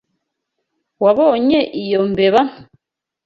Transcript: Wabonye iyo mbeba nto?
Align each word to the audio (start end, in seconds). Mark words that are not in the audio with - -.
Wabonye 1.03 1.59
iyo 1.83 1.99
mbeba 2.11 2.41
nto? 2.47 2.57